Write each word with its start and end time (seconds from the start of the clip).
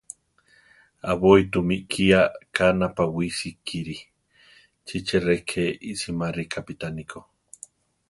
Aʼbói 1.09 1.43
tu 1.51 1.59
mi 1.67 1.75
ikía 1.83 2.21
ka 2.55 2.65
napawísi 2.79 3.49
kíri; 3.65 3.97
chi 4.85 4.97
che 5.07 5.17
rʼe 5.25 5.37
ke 5.49 5.63
iʼsimári 5.91 6.41
iʼkápitani 6.45 7.03
ko. 7.11 7.19